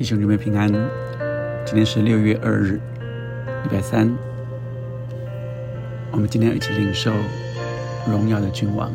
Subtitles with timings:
[0.00, 0.66] 弟兄姊妹平安，
[1.66, 2.80] 今天是六月二日，
[3.64, 4.10] 礼拜三。
[6.10, 7.12] 我们今天要一起领受
[8.08, 8.90] 荣耀的君王，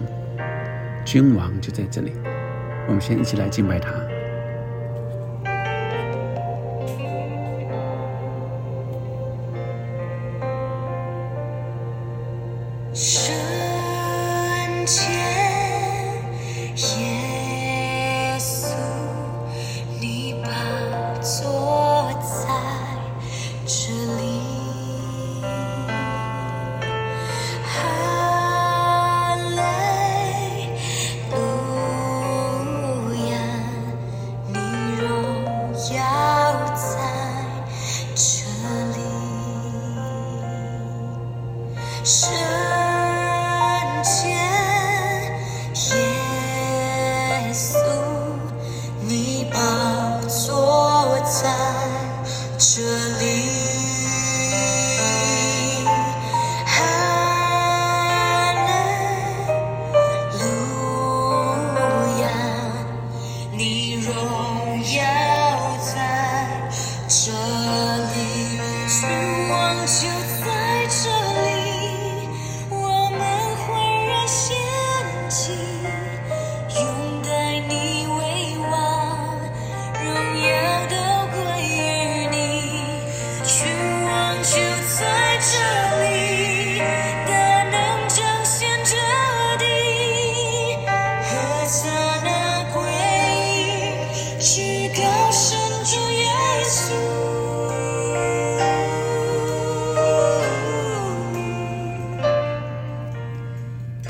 [1.06, 2.12] 君王就在这里。
[2.88, 3.92] 我们先一起来敬拜他。
[42.06, 42.55] 是。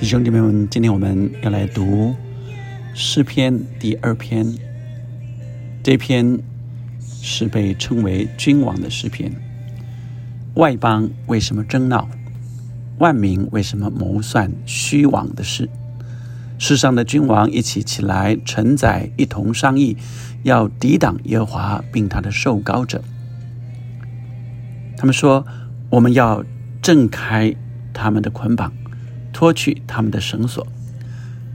[0.05, 2.13] 兄弟们，今天我们要来读
[2.93, 4.45] 诗篇第二篇。
[5.81, 6.39] 这篇
[6.99, 9.31] 是被称为君王的诗篇。
[10.53, 12.07] 外邦为什么争闹？
[12.99, 15.67] 万民为什么谋算虚妄的事？
[16.59, 19.97] 世上的君王一起起来，承载一同商议，
[20.43, 23.03] 要抵挡耶和华并他的受膏者。
[24.97, 25.43] 他们说
[25.89, 26.45] ：“我们要
[26.79, 27.55] 挣开
[27.91, 28.71] 他们的捆绑。”
[29.35, 30.65] 脱去他们的绳索，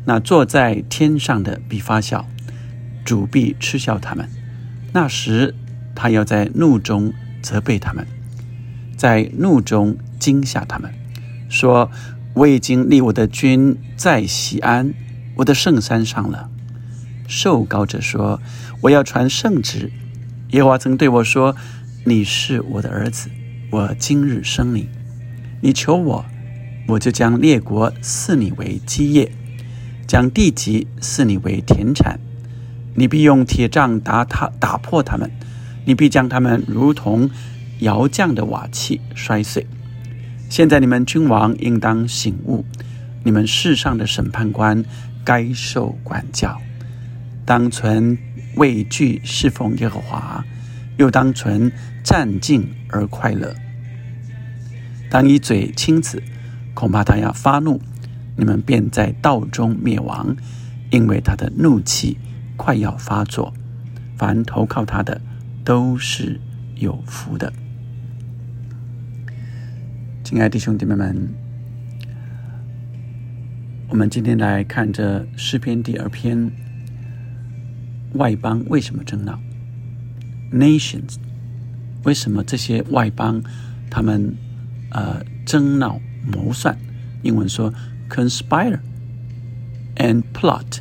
[0.05, 2.29] 那坐在天上的必发笑，
[3.07, 4.29] 主必嗤笑他们。
[4.93, 5.55] 那时，
[5.95, 8.07] 他要在怒中责备他们，
[8.99, 10.93] 在怒中惊吓他们，
[11.49, 11.91] 说
[12.37, 14.93] ：“我已经立我的君在西安，
[15.37, 16.51] 我的圣山上了。”
[17.27, 18.43] 受膏者说
[18.83, 19.91] ：“我要传圣旨。”
[20.53, 21.57] 耶和华曾对我说
[22.05, 23.31] ：“你是我的儿子，
[23.71, 24.87] 我今日生你。
[25.63, 26.27] 你求我。”
[26.89, 29.31] 我就将列国赐你为基业，
[30.07, 32.19] 将地级赐你为田产。
[32.95, 35.29] 你必用铁杖打他，打破他们；
[35.85, 37.31] 你必将他们如同
[37.79, 39.67] 窑匠的瓦器摔碎。
[40.49, 42.65] 现在你们君王应当醒悟，
[43.23, 44.85] 你们世上的审判官
[45.25, 46.61] 该受管教，
[47.47, 48.19] 当存
[48.57, 50.45] 畏惧侍奉耶和华，
[50.97, 51.71] 又当存
[52.03, 53.55] 战敬而快乐。
[55.09, 56.21] 当以嘴亲子。
[56.75, 57.81] 恐怕他要发怒，
[58.37, 60.37] 你们便在道中灭亡，
[60.91, 62.19] 因为他的怒气
[62.57, 63.53] 快要发作。
[64.17, 65.21] 凡投靠他的
[65.65, 66.39] 都是
[66.77, 67.53] 有福的。
[70.23, 71.35] 亲爱的兄弟妹们，
[73.89, 76.53] 我们今天来看这诗篇第二篇：
[78.13, 79.41] 外邦为什么争闹
[80.53, 81.17] ？Nations
[82.05, 83.43] 为什么这些外邦
[83.91, 84.37] 他们
[84.91, 85.99] 呃争闹？
[86.27, 86.79] 谋算，
[87.23, 87.73] 英文说
[88.09, 88.81] conspire
[89.97, 90.81] and plot。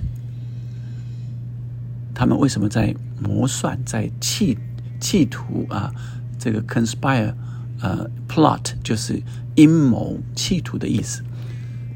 [2.13, 4.57] 他们为什么在谋算，在企
[4.99, 5.93] 企图啊？
[6.37, 7.33] 这个 conspire，
[7.81, 9.21] 呃，plot 就是
[9.55, 11.23] 阴谋、企图的意思。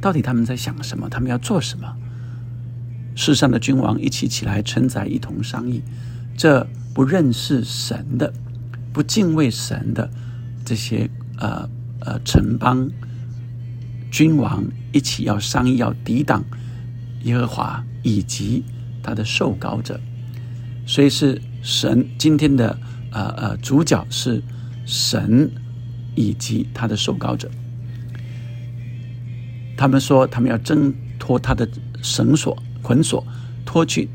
[0.01, 1.09] 到底他们在想什么？
[1.09, 1.95] 他们要做什么？
[3.15, 5.81] 世上的君王一起起来承载，一同商议。
[6.35, 8.33] 这不认识神的、
[8.91, 10.09] 不敬畏神的
[10.65, 11.69] 这些呃
[11.99, 12.89] 呃城邦。
[14.13, 16.45] 君王一起要商议，要抵挡
[17.23, 18.63] 耶和华以及
[19.01, 19.99] 他的受膏者，
[20.85, 22.77] 所以是神今天的
[23.11, 24.39] 呃呃主角是
[24.85, 25.49] 神
[26.13, 27.49] 以及他的受膏者。
[29.75, 31.67] 他们说他们要挣脱他的
[32.03, 33.25] 绳索捆锁，
[33.65, 34.07] 脱去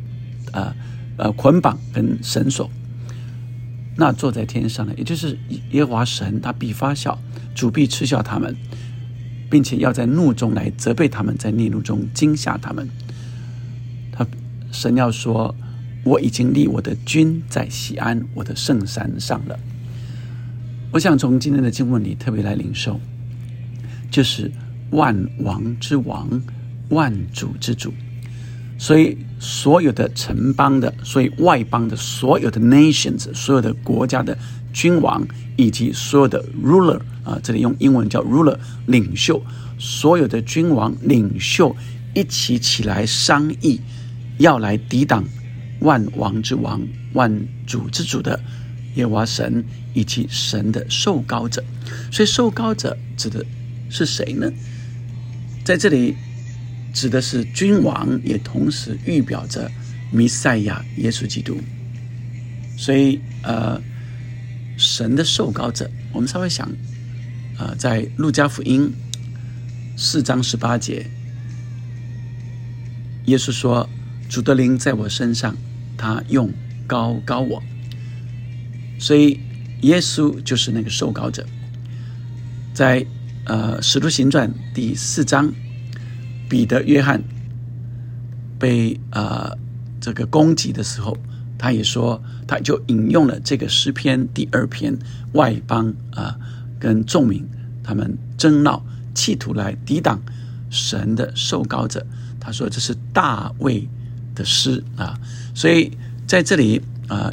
[0.53, 0.73] 呃
[1.17, 2.71] 呃捆绑跟绳索。
[3.97, 5.37] 那坐在天上的，也就是
[5.73, 7.19] 耶和华神，他必发笑，
[7.53, 8.55] 主必嗤笑他们。
[9.51, 12.89] 并且要在怒中来责备他们，在逆怒中惊吓他们。
[14.13, 14.27] 他
[14.71, 15.55] 神要说
[16.05, 19.59] ：“我已经立我的君在西安，我的圣山上了。
[20.91, 22.99] 我想从今天的经文里特别来领受，
[24.11, 24.51] 就是
[24.91, 26.29] 万王之王，
[26.89, 27.93] 万主之主。
[28.79, 34.39] 所以，所有的城邦的，所以外邦的，所有的 nations，所有的国家的
[34.73, 39.43] 君王，以及所有的 ruler 啊，这里用英文叫 ruler 领袖，
[39.79, 41.77] 所有的君王领袖
[42.15, 43.81] 一起起来商议，
[44.39, 45.25] 要来抵挡
[45.81, 46.81] 万王之王、
[47.13, 47.31] 万
[47.67, 48.41] 主之主的
[48.95, 51.63] 耶和华神以及神的受膏者。
[52.11, 53.45] 所以，受膏者指的
[53.91, 54.51] 是谁呢？
[55.65, 56.17] 在这里。
[56.91, 59.71] 指的是君王，也同时预表着
[60.11, 61.57] 弥赛亚耶稣基督。
[62.77, 63.81] 所以，呃，
[64.77, 66.69] 神的受膏者，我们稍微想，
[67.59, 68.93] 呃，在路加福音
[69.97, 71.11] 四章十八节，
[73.27, 73.89] 耶稣说
[74.29, 75.57] ：“主的灵在我身上，
[75.97, 76.51] 他用
[76.87, 77.63] 高高我。”
[78.99, 79.41] 所以，
[79.83, 81.47] 耶稣就是那个受膏者。
[82.73, 83.05] 在
[83.45, 85.53] 呃使徒行传第四章。
[86.51, 87.23] 彼得、约翰
[88.59, 89.53] 被呃
[90.01, 91.15] 这个攻击的时候，
[91.59, 94.99] 他也说，他就引用了这个诗篇第二篇，
[95.35, 96.39] 外邦啊
[96.79, 97.47] 跟众民
[97.83, 98.85] 他们争闹，
[99.15, 100.21] 企图来抵挡
[100.71, 102.07] 神的受膏者。
[102.41, 103.89] 他说这是大卫
[104.35, 105.19] 的诗啊，
[105.55, 105.97] 所以
[106.27, 107.31] 在这里啊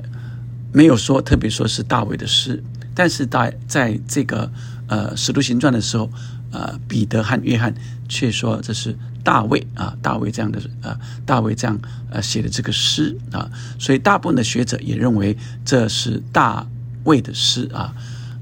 [0.74, 2.64] 没有说特别说是大卫的诗，
[2.94, 4.52] 但是在在这个
[4.88, 6.10] 呃使徒行传的时候。
[6.52, 7.74] 呃，彼得和约翰
[8.08, 11.78] 却说这是大卫啊，大卫这样的呃，大卫这样
[12.10, 16.66] 呃写的这个诗啊，所以大部分的学者也认为这是大
[17.04, 17.94] 卫的诗啊。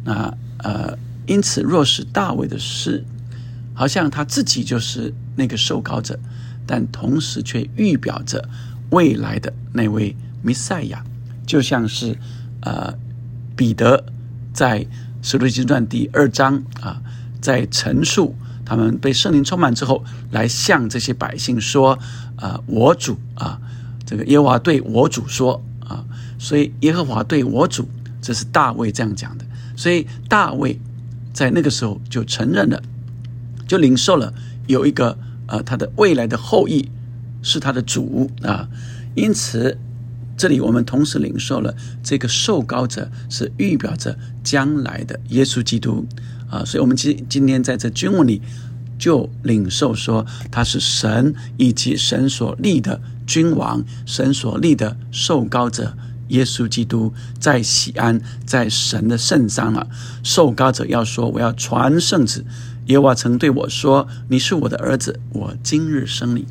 [0.04, 0.32] 那，
[0.64, 3.06] 呃因此若是大卫的诗，
[3.74, 6.20] 好像他自己就是那个受膏者，
[6.66, 8.50] 但同时却预表着
[8.90, 11.04] 未来的那位弥赛亚，
[11.46, 12.18] 就像是
[12.62, 12.94] 呃
[13.56, 14.04] 彼得
[14.52, 14.86] 在
[15.22, 17.02] 使徒行传第二章啊。
[17.42, 18.34] 在陈述
[18.66, 20.02] 他们被圣灵充满之后，
[20.32, 22.00] 来向这些百姓说
[22.40, 23.60] ：“啊，我主啊，
[24.06, 26.06] 这个耶和华对我主说啊，
[26.40, 27.86] 所以耶和华对我主，
[28.22, 29.44] 这是大卫这样讲的。
[29.76, 30.80] 所以大卫
[31.34, 32.82] 在那个时候就承认了，
[33.68, 34.34] 就领受了
[34.68, 35.18] 有一个
[35.48, 36.90] 呃他的未来的后裔
[37.42, 38.68] 是他的主啊。
[39.16, 39.78] 因此，
[40.36, 46.06] 这里我们同时领受了这个受膏者是预表着将来的耶稣基督。”
[46.50, 48.40] 啊，所以，我们今今天在这经文里，
[49.00, 55.98] 就领受说他是神以及神所立的君王，神所立的受膏者
[56.30, 59.88] 耶稣基督，在喜安，在神的圣上了。
[60.24, 62.46] 受膏者要说：“我要传圣旨。”
[62.88, 66.48] 耶和华曾对我说：“你是我的儿子，我今日生你。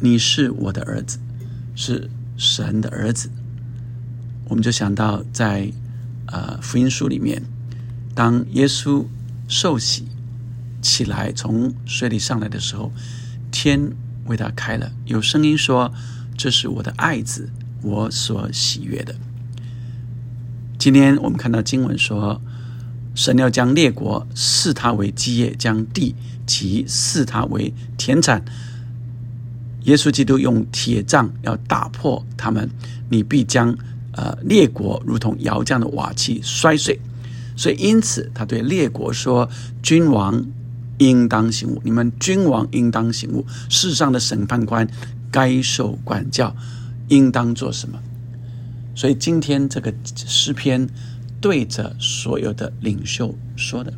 [0.00, 1.18] 你是我的儿子，
[1.74, 3.30] 是神的儿子。”
[4.48, 5.72] 我们就想到在
[6.26, 7.42] 呃福音书里面，
[8.14, 9.06] 当耶稣。
[9.48, 10.08] 受洗
[10.82, 12.90] 起来，从水里上来的时候，
[13.52, 13.92] 天
[14.24, 15.94] 为他开了，有声音说
[16.36, 17.48] ：“这是我的爱子，
[17.82, 19.14] 我所喜悦的。”
[20.78, 22.40] 今天我们看到经文说，
[23.14, 26.14] 神要将列国视他为基业，将地
[26.46, 28.44] 及视他为田产。
[29.84, 32.68] 耶稣基督用铁杖要打破他们，
[33.08, 33.76] 你必将
[34.12, 37.00] 呃列国如同窑匠的瓦器摔碎。
[37.56, 39.48] 所以，因此，他对列国说
[39.82, 40.44] ：“君王
[40.98, 43.46] 应当醒悟，你们君王应当醒悟。
[43.70, 44.86] 世上的审判官
[45.30, 46.54] 该受管教，
[47.08, 48.00] 应当做什么？”
[48.94, 50.88] 所以，今天这个诗篇
[51.40, 53.92] 对着所有的领袖说的，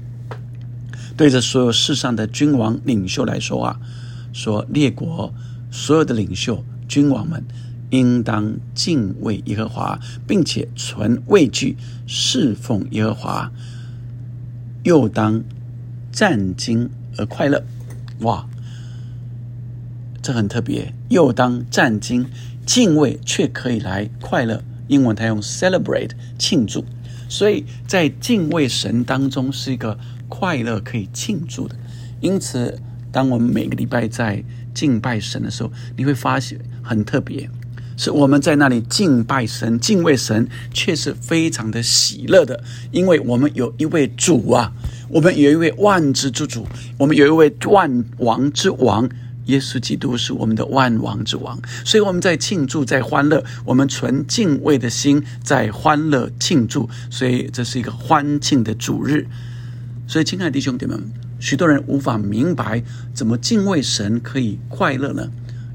[1.17, 3.81] 对着所有世上的君王领袖来说啊，
[4.33, 5.33] 说列国
[5.71, 7.45] 所有的领袖君王们。
[7.91, 11.75] 应当敬畏耶和华，并且存畏惧
[12.07, 13.51] 侍奉耶和华，
[14.83, 15.43] 又当
[16.13, 17.65] 战惊而快乐。
[18.21, 18.47] 哇，
[20.21, 20.93] 这很特别。
[21.09, 22.27] 又当战惊，
[22.69, 24.63] 敬畏却可以来快乐。
[24.89, 26.85] 英文他用 celebrate 庆祝，
[27.31, 29.99] 所以在敬畏神当中是一个
[30.29, 31.75] 快乐可以庆祝的。
[32.21, 32.79] 因此，
[33.11, 34.45] 当我们每个礼拜在
[34.75, 37.49] 敬拜神的时候，你会发现很特别。
[37.97, 44.73] 是我们在那里敬拜神、敬畏神，却是非常的喜乐的，因为我们有一位主啊，
[45.09, 46.65] 我们有一位万之之主，
[46.97, 49.09] 我们有一位万王之王，
[49.49, 59.27] 耶稣基督是我们的万王之王，所以我们在庆祝，在欢乐，我们存敬畏的心在欢乐庆祝，所以这是一个欢庆的主日。
[60.07, 61.03] 所以，亲爱的弟兄弟们，
[61.39, 65.31] 许多人无法明白怎么敬畏神可以快乐呢？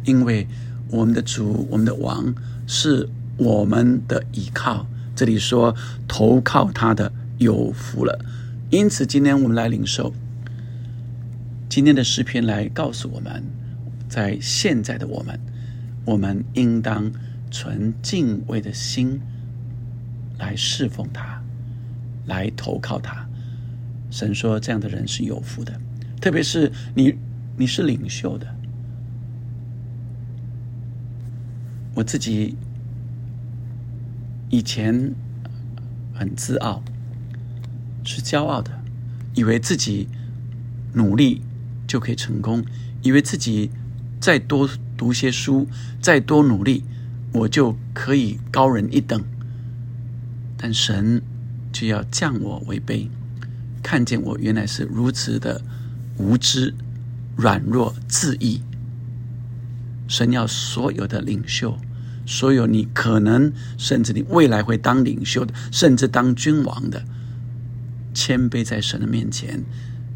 [0.05, 0.47] 因为。
[0.89, 2.35] 我们的主，我们的王，
[2.67, 4.85] 是我们的依靠。
[5.15, 5.75] 这里说
[6.07, 8.23] 投靠他的有福了。
[8.69, 10.13] 因此，今天我们来领受
[11.67, 13.43] 今天的诗篇，来告诉我们，
[14.13, 15.39] 在现在的我们，
[16.05, 17.11] 我们应当
[17.49, 19.19] 存敬畏的心
[20.37, 21.41] 来侍奉他，
[22.27, 23.27] 来投靠他。
[24.11, 25.81] 神说，这样的人是有福的，
[26.21, 27.15] 特别是你，
[27.57, 28.45] 你是领袖的。
[31.95, 32.55] 我自己
[34.51, 35.15] 以前
[36.13, 36.83] 很自傲，
[38.03, 38.69] 是骄傲的，
[39.33, 40.07] 以为自己
[40.93, 41.41] 努力
[41.87, 42.63] 就可以成功，
[43.01, 43.71] 以为自己
[44.23, 45.67] 再多读些书，
[46.01, 46.85] 再多努力，
[47.33, 49.21] 我就可以高人一等。
[50.55, 51.21] 但神
[51.73, 53.09] 就要降我为卑，
[53.81, 55.61] 看见我原来是如此的
[56.17, 56.73] 无知、
[57.35, 58.61] 软弱、自义。
[60.07, 61.77] 神要所有的领袖，
[62.25, 67.03] 所有你可能甚至你未来会当领袖的，甚至当君王的，
[68.13, 69.65] 谦卑在神的面前，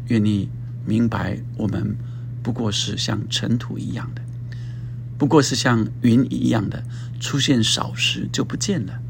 [0.06, 0.48] 愿你
[0.86, 1.94] 明白，我们
[2.42, 4.22] 不过是像尘土一样的，
[5.18, 6.84] 不过是像云一样的，
[7.20, 9.00] 出现少时就不见了。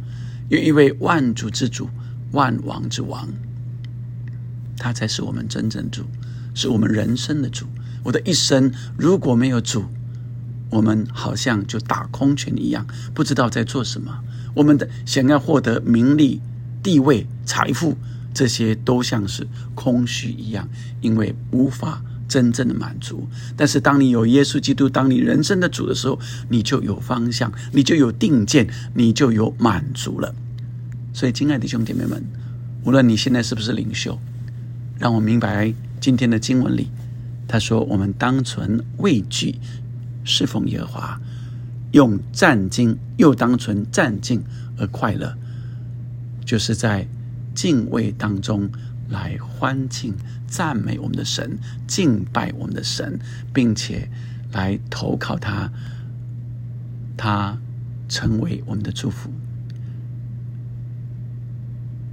[0.49, 1.91] 有一位万主之主、
[2.33, 3.29] 万王之王，
[4.79, 6.05] 他才是我们真正主，
[6.55, 7.67] 是我们人生的主。
[8.05, 9.85] 我的一生如果没有主，
[10.71, 14.25] 我们好像就打空拳一样，不知道在做什么。
[14.55, 16.41] 我们的想要获得名利、
[16.83, 17.99] 地位、财富，
[18.33, 20.69] 这些都像是空虚一样，
[21.01, 23.27] 因为无法真正的满足。
[23.57, 30.35] 但是，当你有耶稣基督，当你人生的主的时候，你就有方向，你就有定见，你就有满足了。
[31.13, 32.23] 所以，亲爱的兄弟姐妹们，
[32.85, 34.19] 无论你现在是不是领袖，
[34.99, 36.91] 让我明白今天的经文里，
[37.49, 39.57] 他说：“我们当存畏惧。”
[40.25, 41.21] 侍奉耶和华，
[41.93, 44.43] 用战兢又当存战兢
[44.77, 45.35] 而快乐，
[46.45, 47.09] 就是在
[47.55, 48.69] 敬畏当中
[49.09, 50.15] 来欢庆
[50.47, 53.19] 赞美我们的神，敬拜我们的神，
[53.53, 54.09] 并且
[54.53, 55.71] 来投靠他，
[57.17, 57.59] 他
[58.09, 59.31] 成为我们的祝福。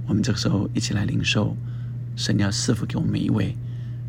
[0.06, 1.56] 我们这个时候一起来领受
[2.14, 3.56] 神要赐福给我们每一位，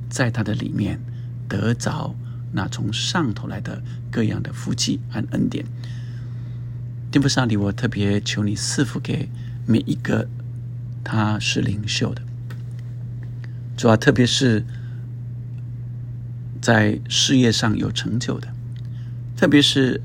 [0.09, 0.99] 在他的里面
[1.47, 2.15] 得着。
[2.53, 5.65] 那从上头来的各样的福气和恩典，
[7.11, 9.29] 天父上帝，我特别求你赐福给
[9.65, 10.27] 每一个
[11.03, 12.21] 他是领袖的，
[13.77, 14.65] 主要特别是
[16.59, 18.47] 在事业上有成就的，
[19.37, 20.01] 特别是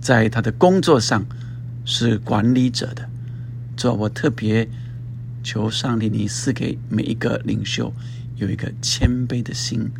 [0.00, 1.26] 在他的工作上
[1.84, 3.08] 是管理者的，
[3.76, 4.66] 主要我特别
[5.44, 7.92] 求上帝，你赐给每一个领袖
[8.36, 9.90] 有一个谦卑的心。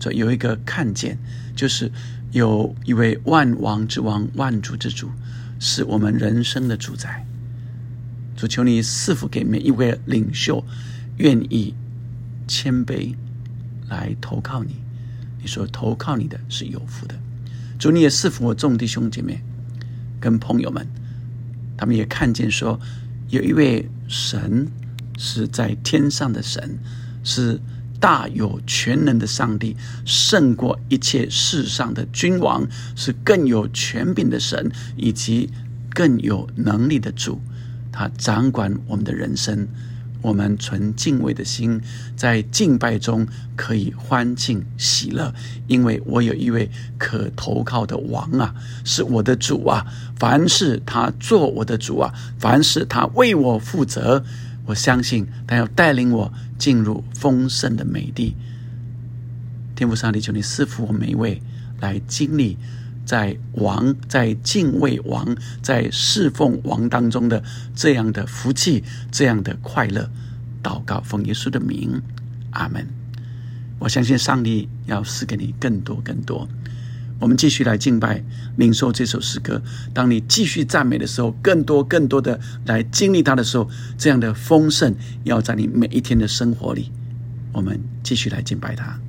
[0.00, 1.18] 这有一个看见，
[1.54, 1.90] 就是
[2.30, 5.10] 有一位万王之王、万主之主，
[5.58, 7.26] 是我们人生的主宰。
[8.36, 10.64] 主求你赐福给每一位领袖，
[11.16, 11.74] 愿意
[12.48, 13.14] 谦卑
[13.88, 14.74] 来投靠你。
[15.40, 17.14] 你说投靠你的是有福的。
[17.78, 19.40] 主你也赐福我众弟兄姐妹
[20.18, 20.84] 跟朋友们，
[21.76, 22.80] 他们也看见说，
[23.28, 24.66] 有一位神
[25.16, 26.78] 是在天上的神，
[27.22, 27.60] 是。
[28.00, 32.64] 大有全能的上帝胜过一切世上的君王，
[32.94, 35.50] 是更有权柄的神，以及
[35.90, 37.40] 更有能力的主。
[37.90, 39.66] 他掌管我们的人生，
[40.20, 41.80] 我们存敬畏的心，
[42.16, 45.32] 在敬拜中可以欢庆喜乐，
[45.66, 49.86] 因为我有一位可投靠的王啊，是我的主啊。
[50.16, 54.24] 凡是他做我的主啊，凡是他为我负责。
[54.66, 58.36] 我相信他要带领我进入丰盛的美地。
[59.74, 61.40] 天父上帝，求你赐福我每一位，
[61.80, 62.58] 来经历
[63.08, 67.42] 在王、在敬畏王、在侍奉王当中的
[67.74, 70.10] 这样的福气、这样的快乐。
[70.62, 72.02] 祷告，奉耶稣的名，
[72.50, 72.86] 阿门。
[73.78, 76.46] 我相信上帝要赐给你更多、更多。
[77.18, 78.22] 我们继续来敬拜，
[78.56, 79.62] 领受这首诗歌。
[79.94, 86.92] 当你继续赞美的时候，更多、更多的来经历它的时候，这样的丰盛要在你每一天的生活里。
[87.54, 89.00] 我们继续来敬拜他。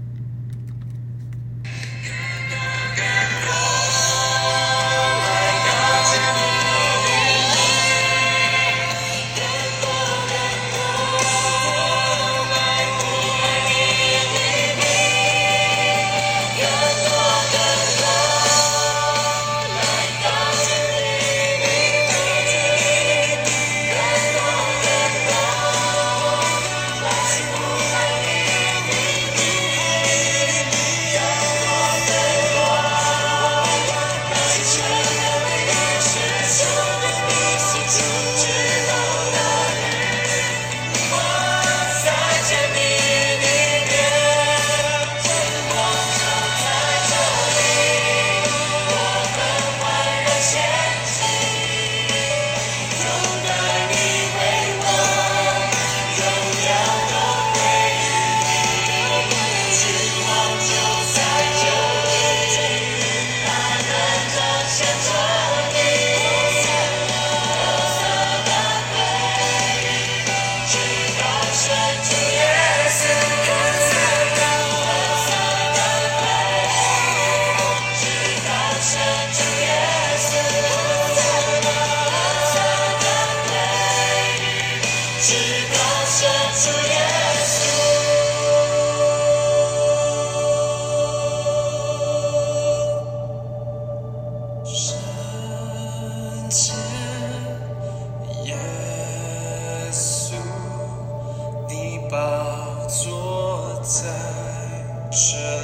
[105.11, 105.17] 这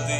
[0.08, 0.14] 里，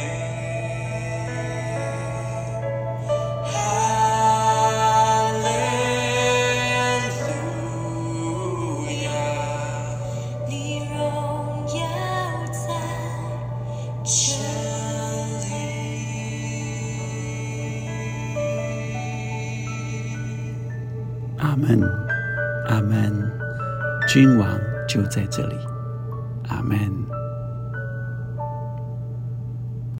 [10.46, 10.96] 你荣
[11.74, 11.80] 耀
[12.52, 12.68] 在
[14.04, 14.14] 这
[15.40, 15.44] 里。
[21.38, 21.82] 阿门，
[22.68, 23.28] 阿门，
[24.06, 24.48] 君王
[24.88, 25.75] 就在这里。